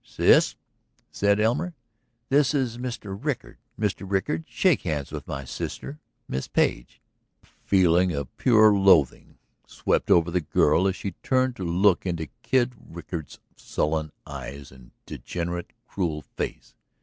"Sis," 0.03 0.55
said 1.11 1.39
Elmer, 1.39 1.75
"this 2.29 2.55
is 2.55 2.79
Mr. 2.79 3.15
Rickard. 3.23 3.59
Mr. 3.79 4.03
Rickard, 4.11 4.45
shake 4.47 4.81
hands 4.81 5.11
with 5.11 5.27
my 5.27 5.45
sister, 5.45 5.99
Miss 6.27 6.47
Page." 6.47 6.99
A 7.43 7.47
feeling 7.63 8.11
of 8.11 8.35
pure 8.37 8.73
loathing 8.73 9.37
swept 9.67 10.09
over 10.09 10.31
the 10.31 10.41
girl 10.41 10.87
as 10.87 10.95
she 10.95 11.11
turned 11.21 11.55
to 11.57 11.63
look 11.63 12.03
into 12.07 12.29
Kid 12.41 12.73
Rickard's 12.83 13.37
sullen 13.55 14.11
eyes 14.25 14.71
and 14.71 14.89
degenerate, 15.05 15.71
cruel 15.87 16.23
face. 16.23 16.73